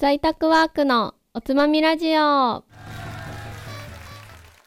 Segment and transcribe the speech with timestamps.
[0.00, 2.64] 在宅ワークのおつまみラジオ。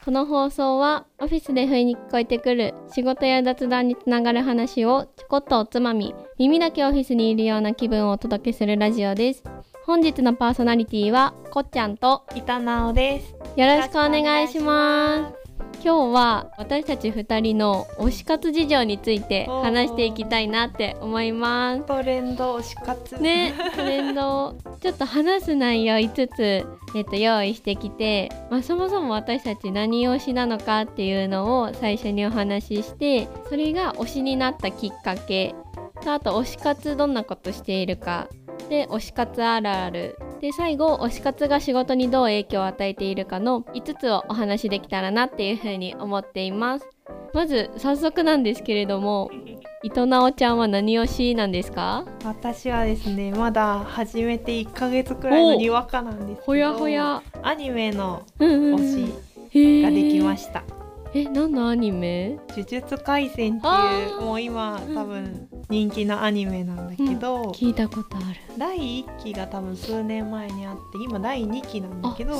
[0.04, 9.42] この放送はオフィスで不意に聞こえてくる仕事や雑談につながる話をちょこっとおつまみ耳だけオフィスにいるような気分をお届けするラジオです。
[9.84, 13.34] 本日のパーソナリティはこっちゃんと板直です。
[13.56, 15.43] よろしくお願いします
[15.84, 21.84] 今日は私たち2人の推し活事情について話していきたいなって思います。
[21.84, 23.22] トレンド推し活。
[23.22, 24.46] ね、トレンド。
[24.46, 26.66] をちょっと話す内容5つ、
[26.96, 35.54] えっと、用意してきて、まあ、そもそも私たち何推しなのかっていうのを最初にお話ししてそれが推しになったきっかけ
[36.02, 38.28] とあと推し活どんなことしているか。
[38.68, 46.86] で推し活あるあるで最後推し活が仕事にどう影響を与えているかの5つをお話しできたらなっていうふうに思っています
[47.32, 49.30] まず早速なんですけれども
[49.82, 52.04] 糸直ちゃんは何推しなんですか？
[52.26, 56.42] 私はですね、まだ始めて1ヶ月くらいのにわかなんですけど。
[56.44, 57.22] ほやほや。
[57.42, 59.10] アニメのうんうんうん推
[59.50, 60.62] しができました。
[61.14, 62.38] え、何のアニメ？
[62.50, 68.26] 呪術廻戦ってあいうーもう今うん多分人気のアニメなんだけど、聞いたことある。
[68.58, 72.34] 第1期が多分数年前にあって今第2期なんだあけ、ど。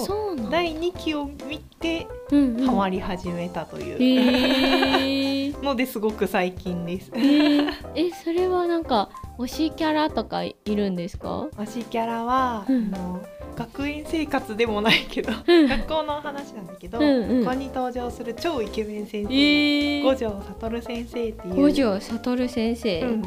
[0.50, 7.10] 第2期を見てうんうんハマり始めたという、へー のですごく最近です。
[7.14, 9.08] えーえ、それはなんか
[9.38, 11.48] 推しキャラとかいるんですか？
[11.56, 13.22] 推しキャラは、うんあの
[13.54, 23.00] 学園生活でもないけどうん学校の話なんだけど、うんうんここに登場する超イケメン先え生、ー五条悟先生っていう五条悟先生。
[23.02, 23.22] うん、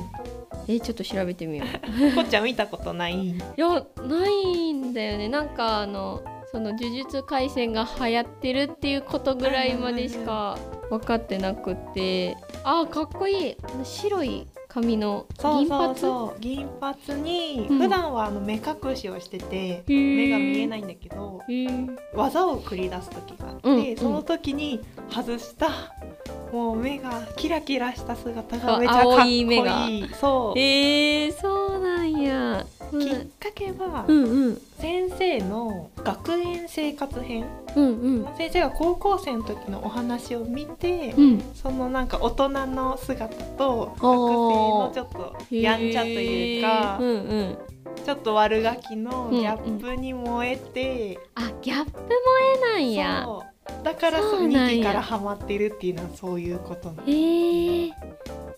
[0.67, 1.67] え、ちょっと調べてみよう。
[2.15, 5.29] こっちゃん見たことないいや、ないんだよね。
[5.29, 6.21] なんかあの。
[6.49, 10.57] その呪術廻戦が流行ってるっていうことぐらいまでしか
[10.89, 14.47] 分かってなくてあーかっこいい白い
[14.81, 16.39] 髪のそうそう銀髪そう。
[16.39, 17.21] 銀髪？
[17.21, 17.77] に、うん。
[17.79, 21.41] 普段はあの目隠しをしてて、目が見えないんだけど
[22.13, 23.97] 技を繰り出す時があって、うんうん。
[23.97, 24.79] その時に
[25.09, 25.69] 外した
[26.51, 29.87] もう目がキラキラした姿がめちゃかっこ青い目が。
[29.87, 32.65] いいそう、えー、そうなんや。
[32.91, 34.61] きっかけは、うんうん。
[34.79, 37.45] 先生の学園生活編
[37.77, 38.37] うんうん。
[38.37, 41.41] 先生が高校生の時のお話を見て、うん。
[41.53, 47.57] そのなんか大人の姿と学生のちょっとやんちゃというか、うんうん。
[48.03, 52.11] ちょっと悪ガキのギャップに燃えて、あギャップ萌
[52.57, 53.27] えなんや。
[53.83, 54.59] だからそそうなんや。
[54.67, 57.89] 2期からハマってるっていうのはそういうことなのへえー、
[58.25, 58.56] そう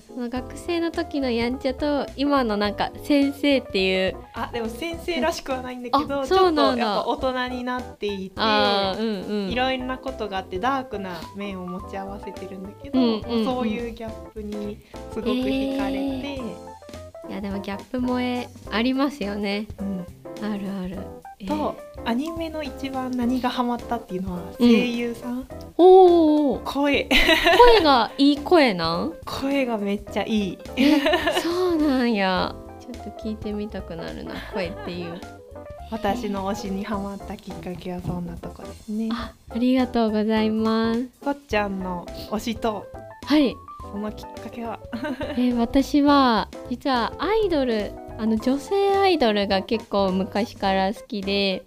[0.00, 4.16] その学生の時のやんちゃと今のなんか先生っていう。
[4.34, 9.50] あでも先生らしくはないんだけどあちょっとやっぱ大人になっていてあーうんうん。
[9.50, 13.44] いろいろなことがあってダークな面を持ち合わせてるんだけど、うんうんうん。
[13.44, 14.80] そういうギャップに
[15.12, 16.34] すごく惹かれて、
[17.28, 19.66] いやでもギャップ萌えありますよね。
[19.78, 20.06] うん。
[20.42, 20.98] あるある。
[21.38, 25.44] えーとアニメの一番何がハマったっていうのは声優さん、
[25.76, 27.08] おお声
[27.74, 29.12] 声がいい声なん？
[29.26, 31.00] 声がめっちゃいいえ
[31.42, 32.54] そうなんや。
[32.80, 35.20] ちょっと聞いてみたくなるな声っていう。
[35.90, 41.04] 私の推しにハマったきっかけはそんなとこですねあありがとうございます。
[41.24, 42.86] こっちゃんの推しと
[43.24, 43.54] はい。
[43.92, 44.78] そのきっかけは
[45.36, 51.64] えー私は実はアイドルあの女性アイドルが結構昔から好きで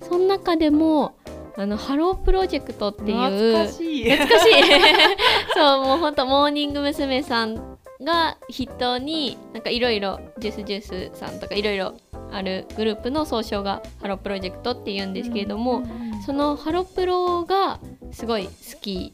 [0.00, 1.14] その中でも
[1.56, 4.10] あのハロープロジェクトっていう懐かしい
[5.54, 7.22] そうもうほんとモーニング娘。
[7.22, 11.94] さんが筆頭になんかいろいろ Juice=Juice さんとかいろいろ
[12.32, 15.82] あるグループの総称がハロープロジェクトっていうんですけれども、
[16.24, 17.78] そのハロプロが
[18.10, 19.12] すごい好き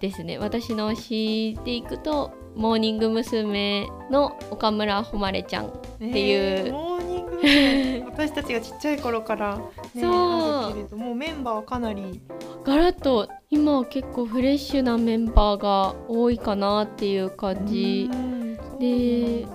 [0.00, 3.88] ですね私の推しでいくとモーニング娘。
[4.10, 5.72] の岡村ほまれちゃん
[6.08, 6.72] っていう。
[6.72, 8.04] モーニング娘。
[8.06, 9.58] 私たちがちっちゃい頃から、
[9.94, 10.72] ね、そう。
[10.72, 12.20] けれどもメンバーはかなり
[12.64, 18.08] ガラッと今は結構フレッシュなメンバーが多いかなっていう感じ。
[18.12, 18.40] うん
[18.78, 19.46] で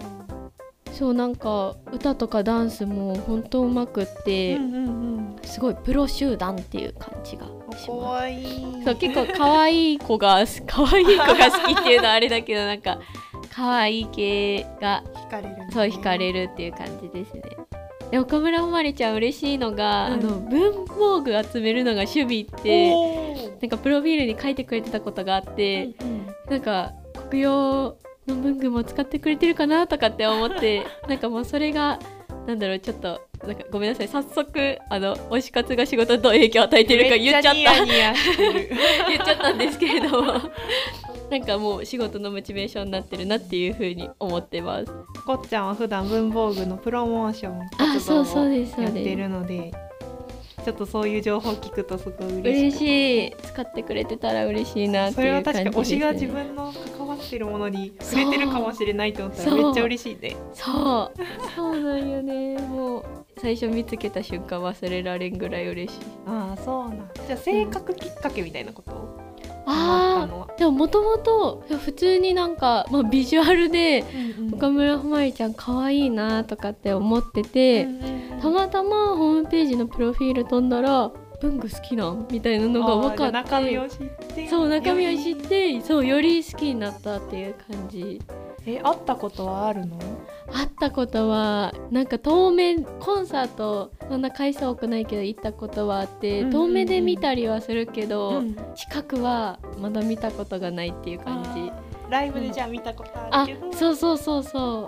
[0.94, 4.90] そうなんか歌とかダンスも本当うまくって、うんうんう
[5.22, 5.36] ん。
[5.44, 7.92] すごいプロ集団っていう感じがしかます。
[7.92, 8.84] わいい。
[8.84, 13.00] そう結構可愛い子が可愛い子が好きっていうのはあれだけどなんか
[13.56, 17.42] 可愛い系が惹かれる、ね、そう惹かれるっていう感じですね。
[18.12, 20.14] で岡村誉れちゃん嬉しいのが、うん。
[20.14, 22.94] あの文房具集めるのが趣味って
[23.62, 26.94] なんかプロフィールに書いてくれてたことがあって、うんなんか
[27.30, 27.98] 国用
[28.28, 32.00] の文具も使ってくれてるかなとかって思って なんかもうそれが
[32.46, 37.86] なんだろうちょっとなんかごめんなさい早速あの推し活が仕事にどう影響を与えてるか言っちゃった。
[37.86, 40.34] 言っちゃったんですけれども
[41.30, 44.92] なんかもう仕事のモチベーションになってるなっていう風に思ってます。
[45.26, 49.74] こっちゃんは普段文房具のプロモーションあ活動そうそうをやってるので
[50.64, 53.36] ちょっとそういう情報聞くとすごい嬉嬉しいしい。
[53.44, 55.16] 使ってくれてたら嬉しいなって。
[55.16, 60.36] それいう感じです、ね、は確か推しが自分の関わってるものに触れてるかもしれないと思ったらそうめっちゃ嬉しいね。
[60.54, 61.12] そう。
[61.56, 62.58] そうなんよね。
[62.58, 63.06] もう
[63.38, 66.00] 最初見つけた瞬間忘れられんぐらい嬉しい。
[66.26, 67.10] ああそうなん。
[67.28, 69.15] じゃあ性格きっかけみたいなこと、思っ
[69.66, 70.48] たあのは。
[70.48, 74.06] ーでももともと普通になんか、まあ、ビジュアルで
[74.54, 77.88] 岡村ほまりちゃん可愛いなとかって思ってて、
[78.42, 83.32] たまたまホームページのプロフィール飛んだら文具好きなんみたいなのが分かって。
[83.34, 84.00] 中身を知っ
[84.34, 84.48] て。
[84.48, 88.22] そう中身を知ってそうより好きになったっていう感じ。
[88.66, 90.00] え会ったことはあるの？
[90.52, 96.52] 会ったことはなんか遠目コンサートそんな回数多くないけど行ったことはあって、うんうんうん。
[96.52, 98.56] 遠目で見たりはするけど、うん。
[98.76, 101.72] 近くはまだ見たことがないっていう感じ。
[102.10, 104.88] ライブでじゃあ見たことああるけど、そうそうそうそうそ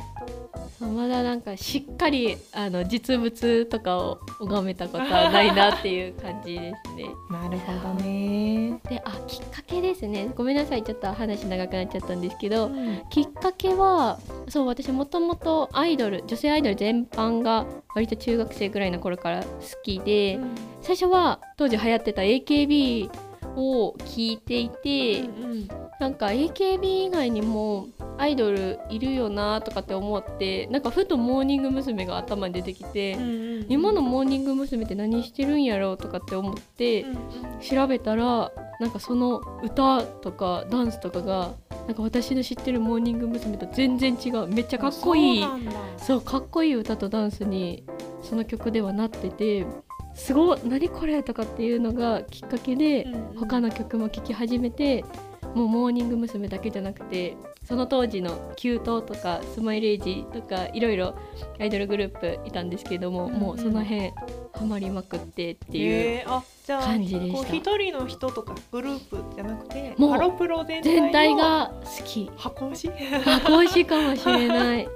[0.55, 7.05] うまだなんかしっかりあの実物とかを拝めたことはないなっていう感じですね。
[7.31, 10.31] なるほどね、であきっかけですね。
[10.35, 13.01] ごめんなさいちょっと話長くなっちゃったんですけど、うん。
[13.09, 14.19] きっかけは
[14.49, 17.65] そう私もともとアイドル女性アイドル全般が
[17.95, 19.47] 割と中学生ぐらいの頃から好
[19.83, 20.39] きで、
[20.81, 23.09] 最初は当時流行ってた AKB
[23.55, 25.67] を聞いていて、うん
[25.99, 27.87] なんか AKB 以外にも
[28.19, 32.05] アイドルいるよなとかって思ってなんかふとモーニング娘。
[32.05, 34.85] が頭に出てきて、うんうん今のモーニング娘。
[34.85, 37.05] って何してるんやろうとかって思って
[37.59, 41.53] 調べたらなんかその歌とかダンスとかが
[41.87, 43.57] なんか私の知ってるモーニング娘。
[43.57, 45.45] と全然違うめっちゃかっこいい
[45.97, 47.83] そうかっこいい歌とダンスに
[48.21, 49.65] その曲ではなってて
[50.13, 55.05] すごい何これとかっていうのがきっかけで、うんうん他の曲も聴き始めて
[55.57, 56.47] もうモーニング娘。
[56.47, 61.15] だけじゃなくてその当時のキュートとかスマイレージとかいろいろ
[61.59, 63.39] アイドルグループいたんですけども、うんうん。
[63.39, 64.11] もうその辺
[64.53, 66.25] ハマりまくってっていう、
[66.67, 67.37] 感じでした。
[67.37, 72.31] こう一人の人とかグループじゃなくてもうハロプロ全体の全体が好き。
[72.37, 72.89] 箱推し？
[73.25, 74.87] 箱推しかもしれない。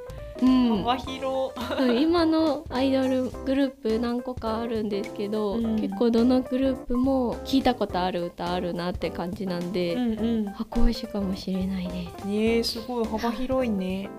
[0.81, 1.53] うん、幅広。
[1.79, 5.75] うん今のアイドルグループ何個かあるんですけど、うん。
[5.79, 10.53] 結構どのグループも聞いたことある歌あるなって感じなんで、んうん。
[10.53, 12.27] 箱推しかもしれないです。
[12.27, 14.09] ねえすごい幅広いね。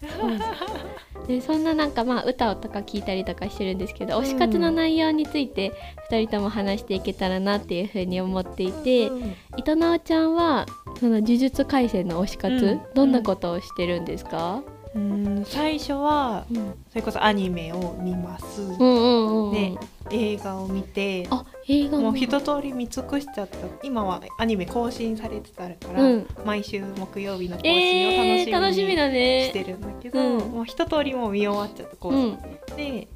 [0.00, 5.72] はい、でそんななんかまあ歌とか聞いたりとかしてるんですけど、推し活の内容について
[6.10, 9.34] 2人とも話していけたらなっていうふうに思っていて、うん。
[9.56, 10.66] 糸直ちゃんは
[10.98, 12.80] その呪術廻戦の推し活、うん。
[12.94, 14.75] どんなことをしてるんですか、うん
[15.44, 19.78] 最初はうん、それこそアニメを見ます、うんうんうんで
[20.10, 22.12] 映画を見てあ映画も。
[22.12, 23.58] う一通り見尽くしちゃった。
[23.82, 26.26] 今はアニメ更新されてたから、うん。
[26.44, 30.52] 毎週木曜日の更えー、新を楽しみに楽してるんだけど、うん。
[30.52, 31.96] もう一通りもう見終わっちゃった。
[31.96, 32.38] 更新、
[32.70, 32.76] うん。
[32.76, 33.08] で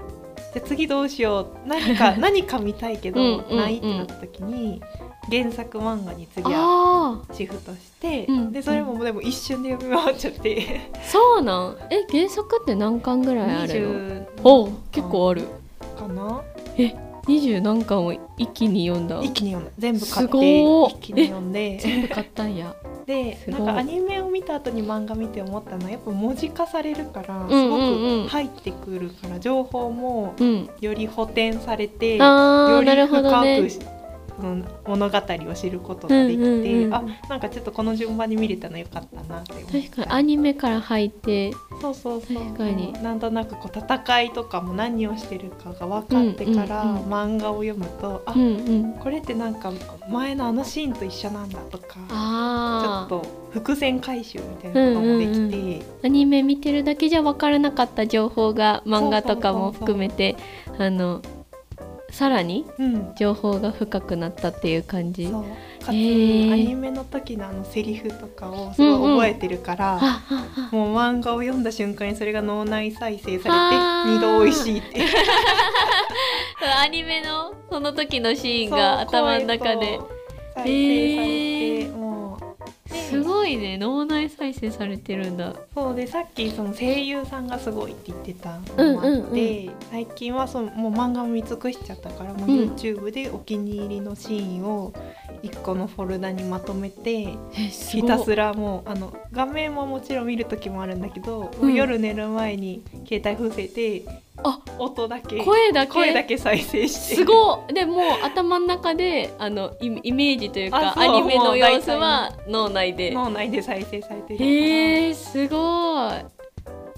[0.52, 1.68] じゃあ次どうしよう。
[1.68, 3.56] 何か 何か見たいけどうんうん。
[3.56, 4.82] ないってなった時に
[5.30, 8.52] 原作漫画に次はシフトして、うん。
[8.52, 10.90] でそれもでも一瞬で読み終わっちゃって。
[11.04, 11.76] そうなん？
[11.90, 13.88] え原作って何巻ぐらいあるの
[14.36, 15.42] ？20お結構ある。
[15.98, 16.42] かな？
[16.78, 16.94] え
[17.26, 19.20] 二十何巻を一気に読んだ？
[19.22, 19.72] 一気に読んだ。
[19.78, 21.78] 全部買すって一気に読んで。
[21.80, 22.74] 全部買ったんや。
[23.06, 27.82] でなんかアニメを見た後に漫画見て思ったのはやっぱ文字化されるからすうんごうん
[28.20, 28.24] うん。
[28.26, 30.70] く入ってくるから情報もうん。
[30.80, 33.62] より補填されてよりあーなるほど深ね。
[33.62, 33.68] く
[34.40, 35.18] 物語
[35.50, 42.36] を知ることができて、うんうんうんあなんかちょっとこの順番に見れたのよかったなって確かにアニメから入ってそうそうそう。
[42.36, 42.92] 確かに。
[43.02, 48.92] なんとなくこう戦いとかも何をしてるかが分かってから、うんうんうん漫画を読むとあ、うんうん。
[48.94, 49.72] これってなんか
[50.08, 60.36] 前のあのシーンと一緒なんだとかちょっと伏線回収みたいなこともできて、うんうんアニメ見てるだけじゃ分からなかった情報が漫画とかも含めて
[60.78, 61.20] あの
[62.10, 63.12] さらにうん。
[63.16, 65.28] 情報が深くなったっていう感じ。
[65.28, 65.42] そう。
[65.84, 66.52] かつ、へー。
[66.52, 73.70] アニメの時のあのセリフとかをすごい覚えてるから、ああもう漫画を読んだ瞬間にそれが脳内再生さ
[74.04, 75.04] れて二度美味しいって
[76.76, 79.98] あ アニメのその時のシーンが頭の中で。
[80.52, 81.59] 再生されて、へー
[83.40, 85.54] ごいね脳内再生されてるんだ。
[85.74, 92.70] そうでさっきその声優さんがすごいって言ってたのもあって、うんうんう最近はそのもう漫画も見尽くしちゃったからもううん。
[92.70, 94.92] YouTube でお気に入りのシーンを
[95.42, 97.22] 一個のフォルダにまとめて
[97.56, 101.74] えすごいひたすらもうあの画面ももちろん見る時もあるんだけど、うん。
[101.74, 104.04] 夜寝る前に携帯伏せて
[104.42, 105.44] あ音だけ。
[105.44, 105.92] 声だけ？
[105.92, 107.14] 声だけ再生して。
[107.16, 113.10] すごいでもう頭の中であのイイメージというかアニメの様子は脳内で。
[113.12, 114.44] 脳内で再生されてる。
[114.44, 116.12] へえすごい。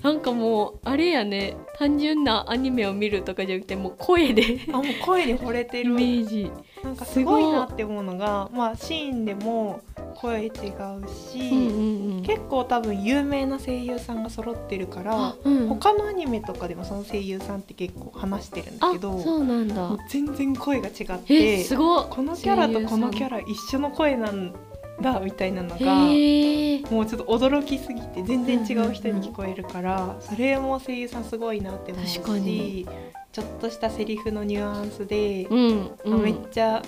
[0.03, 1.57] なんかもうあれやね。
[1.79, 4.61] 単純なアニメを見るとかじゃなくてもう声で。
[4.69, 5.93] あもう声に惚れてる。
[5.93, 6.51] イメージ
[6.83, 9.81] なんかすごいなって思うのがまあシーンでも
[10.17, 11.71] 声違うし、うんう
[12.15, 12.23] んうん。
[12.23, 15.69] 結構多分有名な声優さんが揃ってるからあ、うん。
[15.69, 19.97] 他のアニメとかでもその声優さんって結構話してるんだあけどそうなんだ。
[20.09, 22.07] 全然声が違っえてすごっ。
[22.09, 24.53] このキャラとこのキャララ一緒の声なん
[25.01, 25.95] だみたいなのが
[26.91, 32.87] もうちょっと驚きすぎて全然違う人に聞こえるから、それも声優さんすごいなって思うし確かに。
[33.33, 36.83] ちょっとしたセリフのニュアンスで、うん、うん、めっちゃ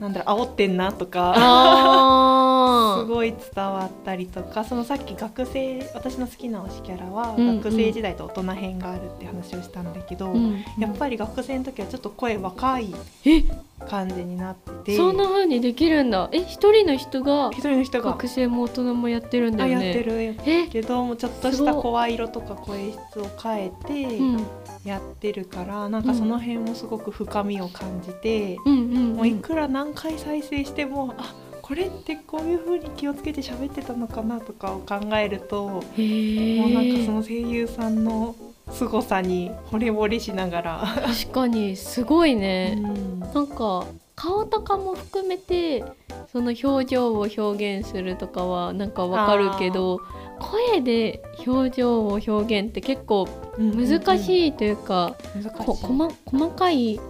[0.00, 1.32] なんだろう煽ってんなとか。
[1.36, 7.56] あ すごい伝わったりとかそのさっき学生私の好きな推しキャラは、うんうん。
[7.62, 10.64] 学生時代と大人編があるって話をしたんだけど、うん。
[10.78, 13.44] やっぱり学生の時はちょっと声若いえ
[13.82, 14.96] 感じになってて。
[14.96, 16.28] そんな風にできるんだ。
[16.32, 18.10] え一人の人が一人の人が。
[18.12, 19.86] 学生も大人もやってるんだあよね。
[19.86, 20.12] やってる。
[20.20, 20.62] え？
[20.64, 24.46] るけどもうちょっとした声色とか声質を変えてうん。
[24.84, 38.34] やってるから、なんかその辺もすごく深みを感じて、うんうんもういくら何回再生してもあこれってこういう風に気をつけて喋ってたのかなとかを考えるともうなんかその声優さんの
[38.72, 43.20] 凄さに惚れ惚れしながら、確かにすごいね、うん。
[43.20, 45.84] なんか顔とかも含めて
[46.30, 50.00] その表情を表現するとかはなんかわかるけど
[50.38, 55.50] 声で表情を表現って結構難い、しいというか、難しい。
[55.50, 57.00] こ細細かい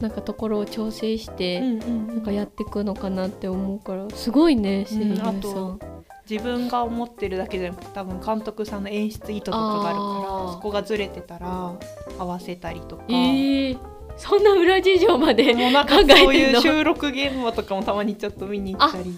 [0.00, 5.28] なんかところを調整して、うんうんなんかやっていくのかなって思うからすごいね声優さん。
[5.28, 5.78] あと
[6.28, 11.74] 自分が思ってるだけじゃなくて多分監督さんの演出意図とかがあるからそこがずれてたら
[12.18, 13.78] 合わせたりとか、えー、
[14.16, 19.14] そんな裏事情までもうなんかそういう収録現場とかもたまにちょっと見に行ったり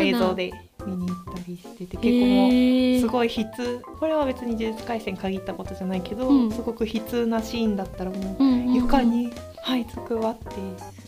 [0.00, 0.52] 映像で
[0.86, 6.52] 見に行ったりしてて結構もうすごい筆これは別に呪術廻戦限ったことじゃないけど、うん。
[6.52, 9.32] すごく悲痛なシーンだ這ったらもう床に
[9.64, 10.46] 這いつくばって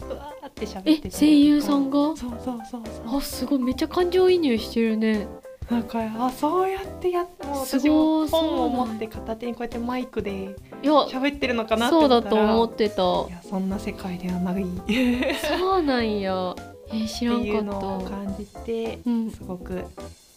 [0.09, 1.97] うわーって喋って声優さんが？
[1.97, 3.19] そうそうそうそう。
[3.19, 3.59] あすごい。
[3.59, 5.29] めっちゃ感情移入してるね。
[5.71, 13.03] なんかあそうやってやってもうす私ごいも本を持って片手にこうやってマイクで喋ってるのかなってそうだと思ってた。
[13.03, 14.63] いやそんな世界ではない。
[14.63, 16.55] ってそうなんや。
[16.89, 17.87] えー知らんかった。
[17.87, 19.31] を感じてうん。
[19.31, 19.85] すごく。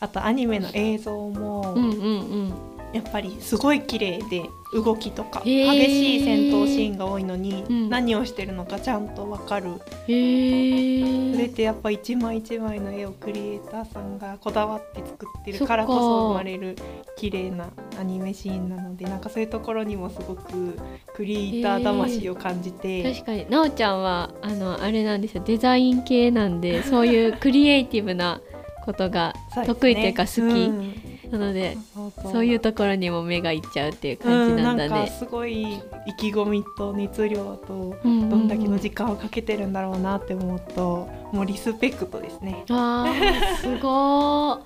[0.01, 2.07] あとアニメの映像もうんうんう
[2.47, 2.53] ん
[2.93, 5.51] やっぱりすごい綺麗で動きとか激
[5.85, 7.89] しい戦闘シーンが多いのにうん。
[7.89, 9.79] 何をしてるのかちゃんとわかる。
[9.79, 16.75] それってやっぱ一枚一枚の絵をクリエイターさんがこだわって作ってるからこそ生まれる
[17.17, 17.69] 綺麗な
[17.99, 20.77] アニメシーンなのでなんかそういうところにもすごく
[21.15, 23.49] クリエイター魂を感じて、確かに。
[23.49, 25.43] なおちゃんはあのあれなんですよ。
[25.45, 28.41] デザイン系なんでそういうクリエイティブな
[28.85, 29.33] ことが
[29.65, 30.39] 得意っていうか好き。
[30.41, 31.77] うんなので、
[32.23, 34.89] そういうところにも目がいっちゃうっていうう感じんなんだね。
[34.89, 35.73] なんかすごい
[36.07, 42.63] 意気込みと熱量とどんだけの時間をかけてるんだろうなって思うともうリスペクトですね。
[42.69, 44.59] あーすごー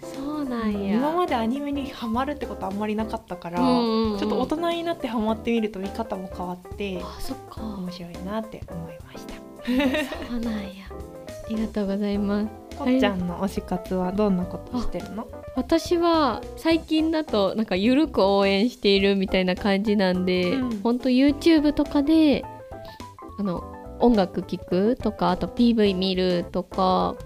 [0.00, 0.94] そうなんや。
[0.96, 9.34] 今までアニメにハマるってことあんまりなかったから、うんうんうんちょっと大人になってハマってみると見方も変わってあそっか面白いなって思いました。
[10.28, 10.86] そうなんや。
[11.48, 12.68] ありがとうございます。
[13.00, 15.26] ちゃんの推し活はどんなことしてるの？
[15.56, 22.44] 私は最近だとなんかゆるく応援しているみたいな感じなんで、うんほんと YouTube とかで
[23.38, 23.64] あの
[24.00, 27.16] 音楽聴くとかあと PV 見るとか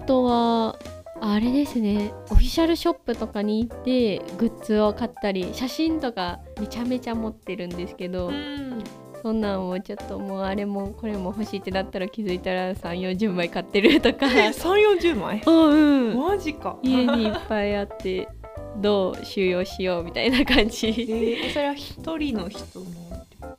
[0.00, 0.78] あとは
[1.20, 8.82] あれですねオフィシャルショップとかに行ってグッズを買ったり写真とかめちゃめちゃ持ってるんですけど、ん、
[9.22, 14.26] そんなんをちょっともうあれもこれも欲しいってなったら気づいたら3 4 0枚買ってるとか。
[14.26, 15.40] え、三四十枚？
[15.46, 16.18] うんうん。
[16.18, 16.76] マジか。
[16.82, 18.28] 家にいっぱいあって
[18.78, 22.86] どう収容しようみたいな感えじー、それは一人の人の。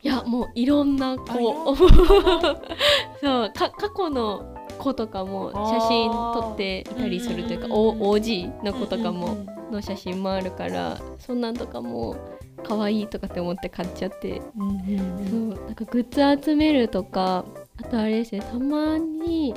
[0.02, 1.76] いやもういろんな子。
[1.76, 9.38] そうか過去の子とかも写真撮っていたりするというか OG の子とかも
[9.72, 12.33] の写真もあるからそんなんとかも
[12.64, 14.42] 可愛いとかって思って買っちゃって。
[14.58, 15.56] うんうんうん。
[15.56, 17.46] そうなんかグッズ集めるとか
[17.80, 19.54] あとあれですねたまに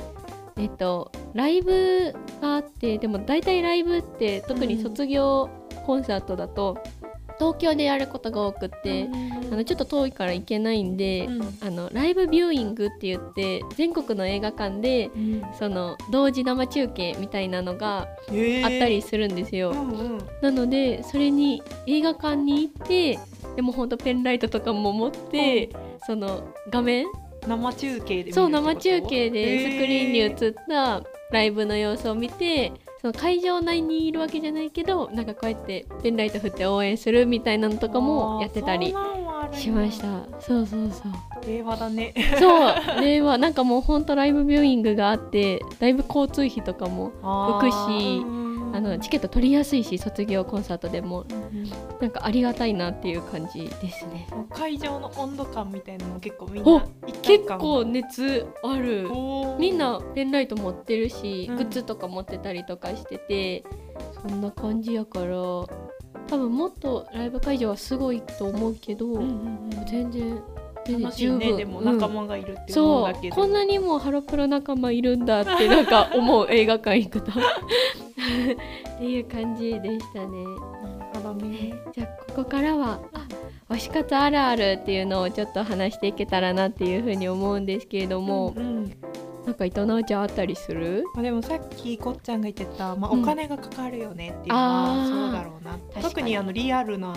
[0.57, 5.49] えっとライブがあってでも大体ライブって特に卒業
[5.85, 6.77] コンサートだと
[7.39, 9.07] 東京でやることが多くって、
[9.51, 11.57] あのちょっと遠いから行けないんで、うん。
[11.61, 15.41] あのライブビューイングって言って全国の映画館でうん。
[15.57, 18.61] その同時生中継みたいなのがえ。
[18.61, 19.73] ーあったりするんですよ。
[20.41, 23.19] なのでそれに映画館に行って
[23.55, 25.69] でもほんとペンライトとかも持って、
[26.05, 27.05] その画面
[27.47, 30.35] 生中継でそう生中継でスクリーンに映っ
[30.67, 31.01] た
[31.31, 38.95] ライブの様子を見てその会場内にいるわけじゃないけどなんかこうやってペンライト振って応援するみたいなのとかもやってたり
[39.53, 40.25] しました。
[40.39, 41.47] そうそうそう。
[41.47, 42.13] 令和だね。
[42.39, 43.37] そう令和。
[43.37, 48.46] なんかもうほんとライブビューイングがあってだいぶ交通費とかも浮くし
[48.77, 51.25] あのチケット取りやすいし卒業コンサートでも。
[51.99, 54.27] なんかありがたいなっていう感じですね。
[54.51, 56.85] 会場の温度感みたいなの結構みんな
[57.23, 59.09] 結構熱ある。
[59.57, 63.63] みんなペンライト持ってるし、うん、グッズとか持ってたりとかしてて
[64.21, 65.67] そんな感じやから多
[66.29, 70.39] 分もっとライブ会場はすごいと思うけど、うんうんうん、全然
[70.93, 71.53] 楽しいね。
[71.57, 73.31] でも仲間がいるって思うだけで、う。
[73.31, 77.31] ん、こんなにもハロプロ仲間いるんだってなんか思う映画館行くと。
[77.31, 77.35] っ
[78.99, 80.45] ていう感じでしたね。
[81.43, 81.73] ね。
[81.93, 83.27] じゃあここからはあ
[83.75, 88.93] 推し活あるあるっていうのをちょっと話していけたらなっていうふうに思うんですけれども、うんうん、
[89.45, 91.03] なんか伊藤直ちゃんあったりする？
[91.17, 97.13] あでもさっきこっちゃんが言ってた、まあ、お金がかかるよねっていうのはそうだろうな、うん、特にあのリアルな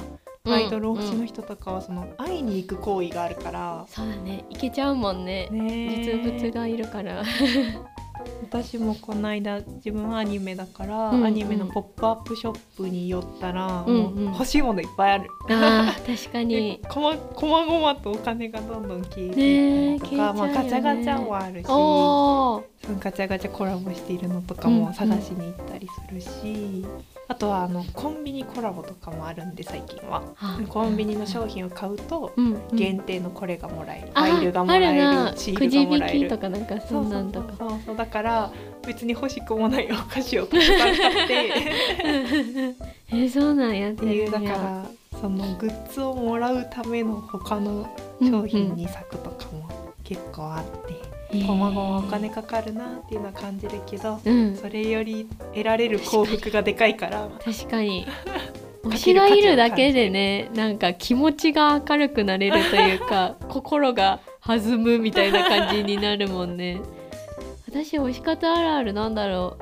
[0.52, 4.44] アイドル推しの人とかはその会いに行く行為があるから、そうだね。
[4.50, 5.48] 行けちゃうもんね。
[5.50, 7.22] ね実物がいるから。
[8.42, 15.30] 私もこの間自分はアニメだから、うんうん、アニメのポップアップショップに寄ったら、うんうん、欲しいものいっぱいある。
[15.50, 16.80] あ 確かに。
[16.88, 22.64] こまこまごまとお金がどんどん消えていったりとか、ね、まあ、ガチャガチャもあるしその
[22.98, 26.28] ガチャガチャコラボしているのとかも探しに行ったりするし。
[26.44, 30.20] うんうんあとはあのコンビニコラボとかもあるんで最近は、
[30.68, 32.34] コンビニの商品を買うと
[32.72, 36.28] 限定のこれがもらえる、ファイルがもらえるシールがもらえる。
[36.28, 37.54] とかなんかそんなんとか。
[37.56, 38.52] そうそうだから
[38.84, 41.52] 別に欲しくもないお菓子をたくさん買って。
[43.14, 44.86] えそうなんやっていうだから
[45.20, 47.88] そのグッズをもらうための他の
[48.20, 49.68] 商品に咲くとかも
[50.02, 51.09] 結構あって。
[51.46, 57.28] こまごまお金かかるなっていうのは感じるけど、うん、それより得られる幸福がでかいから。
[57.44, 58.06] 確かに。
[58.82, 66.80] 推しがいるだけでねなんか気持ちが明るくなれるというか 心が弾むみたいな感じになるもんね。
[67.68, 69.58] 私推し方あるあるなんだろ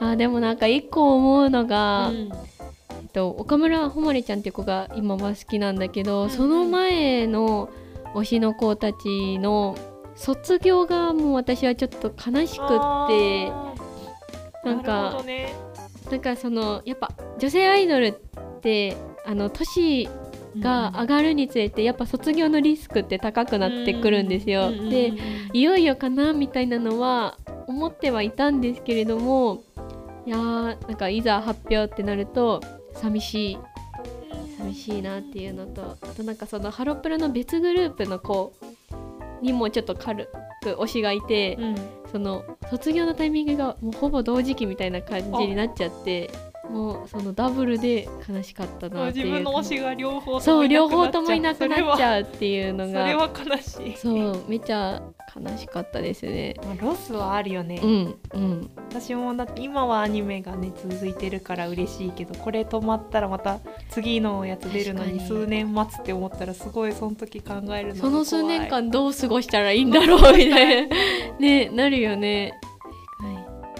[0.00, 0.04] う。
[0.04, 7.68] あでもなんか一個思うのが、うん、えっと、岡村ほまりちゃんっていう子が今は好きなんだけど、うん、その前の
[8.14, 9.76] 推しの子たちの
[10.18, 13.52] 卒業がもう私はちょっと悲しくって
[14.64, 15.54] なんか、ね、
[16.10, 20.08] なんかそのやっぱ女性アイドルってあの年
[20.58, 24.72] が上がるにつれてやっぱ卒業のリスクって高くなってくるんですよ。
[24.72, 25.12] で
[25.52, 29.62] いよいよかなみたいなのは思ってはいたんですけれども
[30.26, 32.60] いやーなんかいざ発表ってなると
[32.94, 33.58] 寂しい。
[34.58, 38.52] 寂しいなっていうのとあとなんかそのハロプロの別グループの子
[39.42, 40.28] にもちょっと軽
[40.62, 41.76] く推しがいて、うん、
[42.10, 46.30] その卒業のタイミングがもうほぼ同時期みたいな感じになっちゃって
[46.70, 53.02] もうそのダブルで悲しかったなっていう自分の推しが両方そう両方ともいなくなっちゃうっていうのが。
[53.02, 53.96] それは悲しい。
[53.96, 55.02] そうめちゃ
[55.34, 57.80] 悲しかったですね、まあ、ロスはあるよね。
[57.82, 58.70] うんうん。
[58.90, 70.96] 私もだって今はアニメがね続いてるから嬉しいけどこれ止まったらまた次のやつ出るのに数年待つって思ったらすごいその時考えるのその数年間どう過ごしたらいいんだろうみたいな。
[71.38, 72.58] ねなるよね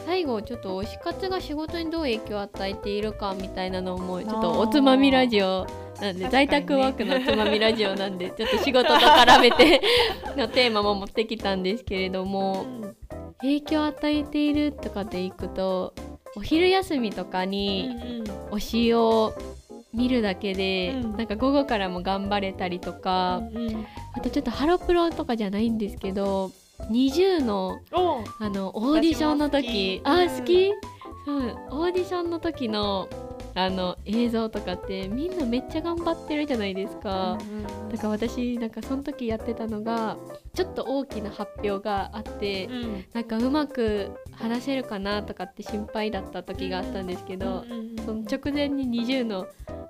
[0.08, 5.66] 最後ちょっと推し活が仕事にどう影響を与えているかみたいなのもちょっとおつまみラジオ
[6.00, 9.82] なんで、在宅ワークのつまみラジオなんでちょっと仕事と絡めて
[10.34, 12.64] のテーマも持ってきたんですけれども、
[13.42, 15.92] 影響を与えているとかでいくと
[16.36, 19.34] お昼休みとかに推しを
[19.92, 26.50] 見るだけで、うん、なんか午後からも頑張れたりとか、うんうん、あとちょっとハロプロとかじゃないんですけど
[26.90, 27.80] 20の
[28.40, 30.72] あのオーディションの時あ好き、
[31.26, 33.08] うん、オーディションの時の
[33.54, 40.16] あの映像とかってみんなめっちゃ頑張ってるじゃないですか、うん、だから私なんかその時やってたのが
[40.54, 49.48] ちょっと大きな発表があって、うん、なんかうまく話せるかなとかって心配だった時があったんですけど、うん、その直前に20の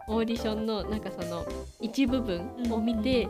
[0.08, 1.44] オーディションのなんかその
[1.82, 3.28] 一部分を見て、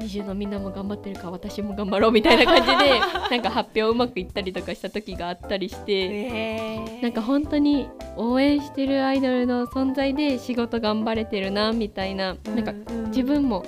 [0.00, 7.86] 20のみんなも頑張ってるから私も頑張ろうみたいな感じで なんか発表うまくいったりとかした時があったりして、えー、なんか本当に
[8.16, 12.72] 応援してるアイドルの存在で仕事頑張れてるなみたいな,、なんか
[13.08, 13.64] 自分も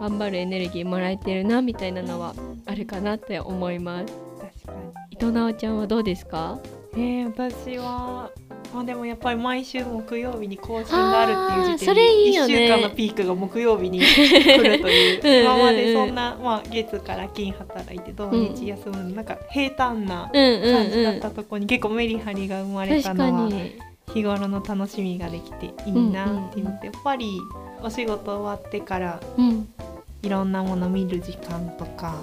[0.00, 2.34] 頑張るエネルギーもらえてるなみたいなのは
[2.66, 4.12] あるかなって思います。
[4.40, 4.78] 確かに。
[5.10, 6.58] 伊藤直ちゃんはどうですか？
[6.94, 8.30] えー、私は
[8.72, 23.50] まあでもやっぱり毎週木曜日に更新があるっていう時点でいい1週間のピークが木曜日に来るという今までそんな、まあ、月から金働いて土日休む、うん、なんか平坦な感じだったところに結構メリハリが生まれたのは
[24.12, 27.26] 日頃の楽しみができていいなっていうのってやっぱり
[27.82, 29.68] お仕事終わってから、うん
[30.22, 32.16] いろんなもの見る時間とか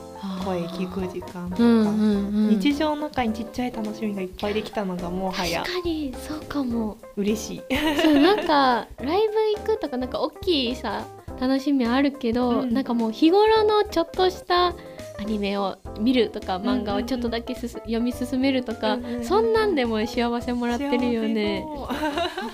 [0.43, 6.97] 声聞く時間とか、うんうんうん、日常の中にちっちゃい楽しみがいっぱいできたのがもはや確かにそうかも。
[7.15, 7.62] 嬉しい。
[8.01, 11.05] そうなんか ライブ行くとかなんか大きいさ
[11.39, 14.73] 楽しみあるけど、うん、なんかもう日頃のちょっとした
[15.19, 21.65] アニメを見るとか漫画をちょっとだけすす、読み進めるとか、うんうん、そんなんでも幸せもらってるよね。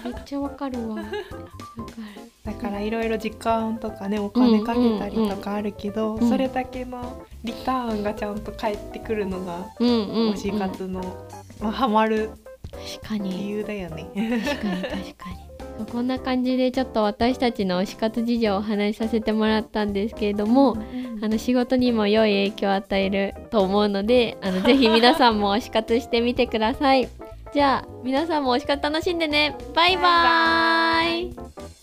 [0.03, 0.97] めっちゃわかるわ。
[2.43, 11.01] だからいろいろ時間とかねお金かけたりとかあるけど、うんうんうん、それだけのリターンがちゃんと返ってくるのが推し活の、
[11.59, 12.31] まあ、ハマる
[13.11, 14.07] 理由だよね。
[14.43, 15.50] 確かに確かに
[15.85, 27.09] こんな感じでちょっと私たちの推し活事情をお話しさせてもらったんですけれども、うん、あの仕事にも良い影響を与えると思うのであのぜひ皆さんも推し活してみてください。
[27.53, 29.57] じゃあ皆さんも推し活楽しんでね。
[29.75, 31.80] バイバーイ